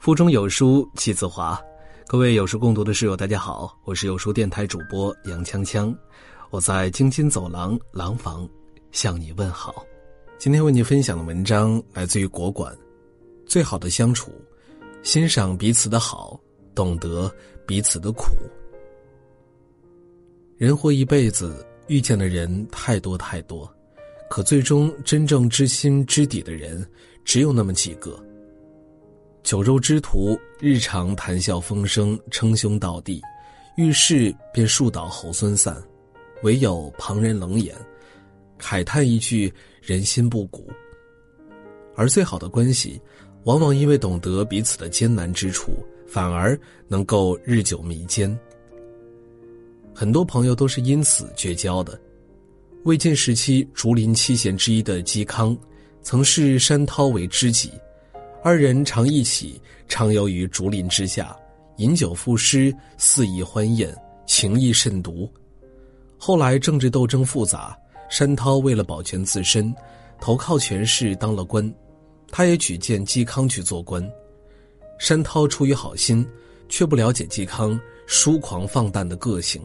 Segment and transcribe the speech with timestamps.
[0.00, 1.60] 腹中有书气自华，
[2.06, 5.94] 各位有书共读的室友，大家好，我是有书电台主播杨锵锵，
[6.48, 8.48] 我在京津走廊廊坊
[8.92, 9.84] 向你问好。
[10.38, 12.74] 今天为你分享的文章来自于国馆，
[13.44, 14.32] 最好的相处，
[15.02, 16.40] 欣赏彼此的好，
[16.74, 17.30] 懂得
[17.66, 18.24] 彼此的苦。
[20.56, 23.70] 人活一辈子，遇见的人太多太多，
[24.30, 26.86] 可最终真正知心知底的人，
[27.24, 28.16] 只有那么几个。
[29.42, 33.20] 酒肉之徒，日常谈笑风生，称兄道弟；
[33.76, 35.76] 遇事便树倒猢狲散，
[36.44, 37.74] 唯有旁人冷眼，
[38.56, 39.52] 慨叹一句
[39.82, 40.70] “人心不古”。
[41.96, 43.02] 而最好的关系，
[43.42, 45.72] 往往因为懂得彼此的艰难之处，
[46.06, 48.38] 反而能够日久弥坚。
[49.92, 52.00] 很多朋友都是因此绝交的。
[52.84, 55.54] 魏晋时期竹林七贤之一的嵇康，
[56.02, 57.70] 曾视山涛为知己。
[58.42, 61.36] 二人常一起畅游于竹林之下，
[61.76, 63.94] 饮酒赋诗，肆意欢宴，
[64.26, 65.30] 情谊甚笃。
[66.16, 67.76] 后来政治斗争复杂，
[68.08, 69.74] 山涛为了保全自身，
[70.18, 71.70] 投靠权势当了官，
[72.30, 74.02] 他也举荐嵇康去做官。
[74.98, 76.26] 山涛出于好心，
[76.70, 79.60] 却不了解嵇康疏狂放荡的个性，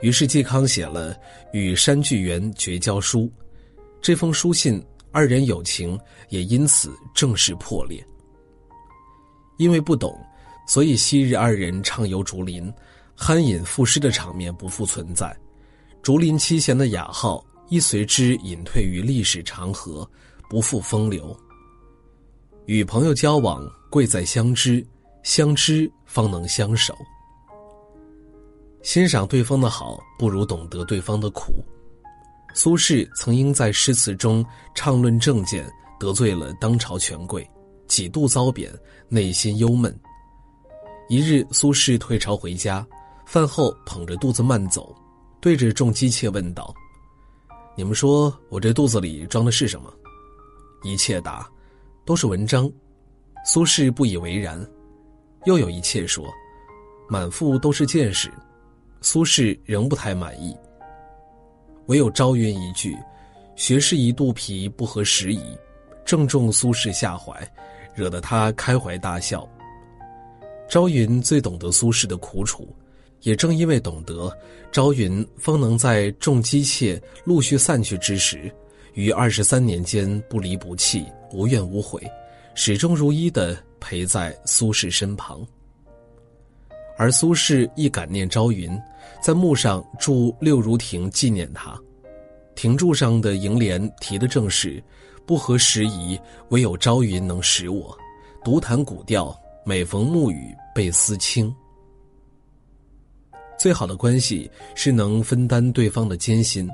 [0.00, 1.14] 于是嵇康写了
[1.52, 3.20] 《与山巨源绝交书》，
[4.00, 4.82] 这封书信。
[5.12, 8.06] 二人友情也因此正式破裂。
[9.56, 10.14] 因为不懂，
[10.68, 12.70] 所以昔日二人畅游竹林、
[13.16, 15.34] 酣饮赋诗的场面不复存在，
[16.02, 20.06] 竹林七贤的雅号亦随之隐退于历史长河，
[20.50, 21.34] 不复风流。
[22.66, 24.86] 与朋友交往，贵在相知，
[25.22, 26.94] 相知方能相守。
[28.86, 31.52] 欣赏对方的好，不如懂得对方的苦。
[32.54, 37.44] 苏轼曾因在诗词中畅论政见，得罪了当朝权贵，
[37.88, 38.72] 几度遭贬，
[39.08, 39.92] 内心忧闷。
[41.08, 42.86] 一日，苏轼退朝回家，
[43.26, 44.94] 饭后捧着肚子慢走，
[45.40, 46.72] 对着众姬妾问道
[47.76, 49.92] ：“你们说我这肚子里装的是什么？”
[50.84, 51.44] 一妾答
[52.06, 52.70] ：“都是文章。”
[53.44, 54.64] 苏轼不以为然。
[55.44, 56.24] 又有一妾说
[57.10, 58.32] ：“满腹都是见识。”
[59.00, 60.56] 苏轼仍不太满意。
[61.86, 62.96] 唯有朝云一句
[63.54, 65.40] ：“学士一肚皮，不合时宜。”
[66.04, 67.36] 正中苏轼下怀，
[67.92, 69.48] 惹得他开怀大笑。
[70.68, 72.68] 朝云最懂得苏轼的苦楚，
[73.22, 74.32] 也正因为懂得，
[74.70, 78.48] 朝云方能在众姬妾陆续散去之时，
[78.94, 82.00] 于二十三年间不离不弃，无怨无悔，
[82.54, 85.44] 始终如一的陪在苏轼身旁。
[86.96, 88.76] 而苏轼亦感念朝云，
[89.22, 91.78] 在墓上筑六如亭纪念他。
[92.54, 94.82] 亭柱上的楹联题的正是
[95.26, 96.18] “不合时宜，
[96.48, 97.96] 唯有朝云能使我。
[98.42, 101.54] 独弹古调，每逢暮雨倍思亲。”
[103.58, 106.68] 最好的关系是能分担对方的艰辛。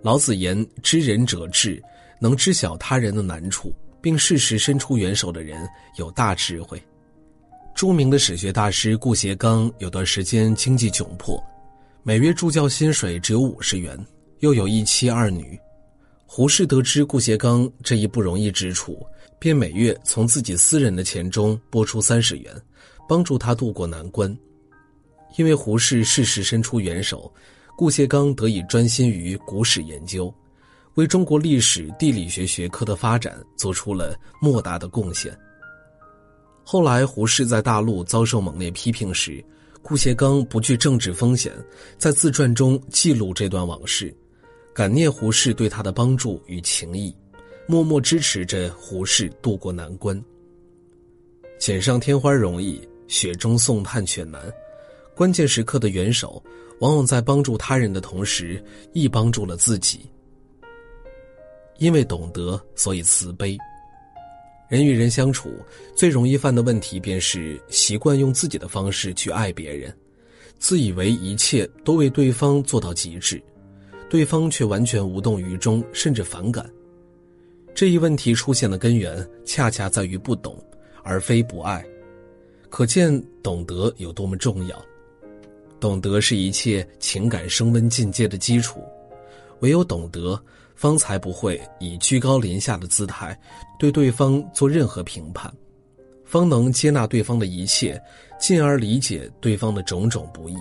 [0.00, 1.82] 老子言：“知人者智，
[2.18, 6.82] 能知晓他人的难处，并适时伸出援手的人，有大智慧。”
[7.74, 11.42] 著名的史学大师顾颉刚有段时间经济窘迫，
[12.02, 13.98] 每月助教薪水只有五十元，
[14.40, 15.58] 又有一妻二女。
[16.26, 19.04] 胡适得知顾颉刚这一不容易之处，
[19.38, 22.54] 便每月从自己私人的钱中拨出三十元，
[23.08, 24.36] 帮助他渡过难关。
[25.36, 27.32] 因为胡适适时伸出援手，
[27.76, 30.32] 顾颉刚得以专心于古史研究，
[30.94, 35.36] 为中国历史地理学学科的发展做出了莫大的贡献。
[36.64, 39.44] 后来，胡适在大陆遭受猛烈批评时，
[39.82, 41.52] 顾颉刚不惧政治风险，
[41.98, 44.14] 在自传中记录这段往事，
[44.72, 47.14] 感念胡适对他的帮助与情谊，
[47.66, 50.22] 默默支持着胡适渡过难关。
[51.58, 54.40] 锦上添花容易，雪中送炭却难。
[55.14, 56.42] 关键时刻的援手，
[56.80, 60.00] 往往在帮助他人的同时，亦帮助了自己。
[61.78, 63.58] 因为懂得，所以慈悲。
[64.72, 65.52] 人与人相处，
[65.94, 69.94] 最容易犯的问题便是习惯用自己的方式去爱别人，
[70.58, 73.38] 自以为一切都为对方做到极致，
[74.08, 76.66] 对方却完全无动于衷，甚至反感。
[77.74, 80.56] 这一问题出现的根源，恰恰在于不懂，
[81.02, 81.84] 而非不爱。
[82.70, 84.82] 可见懂得有多么重要。
[85.80, 88.82] 懂得是一切情感升温进阶的基础，
[89.60, 90.42] 唯有懂得。
[90.82, 93.38] 方才不会以居高临下的姿态
[93.78, 95.48] 对对方做任何评判，
[96.24, 98.02] 方能接纳对方的一切，
[98.40, 100.56] 进而理解对方的种种不易。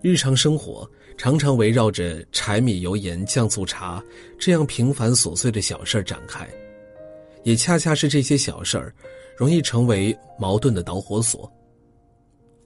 [0.00, 0.88] 日常生活
[1.18, 4.00] 常常围绕着柴米油盐酱醋茶
[4.38, 6.48] 这样平凡琐碎的小事展开，
[7.42, 8.94] 也恰恰是这些小事儿，
[9.36, 11.52] 容易成为矛盾的导火索。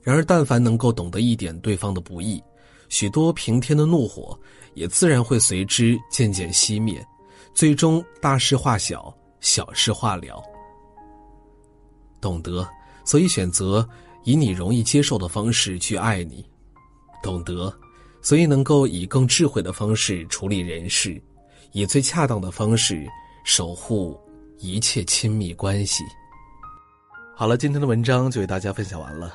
[0.00, 2.40] 然而，但凡能够懂得一点对方的不易，
[2.88, 4.38] 许多平添的怒火
[4.74, 7.04] 也自然会随之渐渐熄灭，
[7.52, 10.42] 最终大事化小，小事化了。
[12.20, 12.66] 懂得，
[13.04, 13.86] 所以选择
[14.24, 16.42] 以你容易接受的方式去爱你；
[17.22, 17.72] 懂得，
[18.22, 21.20] 所以能够以更智慧的方式处理人事，
[21.72, 23.06] 以最恰当的方式
[23.44, 24.18] 守护
[24.58, 26.02] 一切亲密关系。
[27.36, 29.34] 好了，今天的文章就为大家分享完了。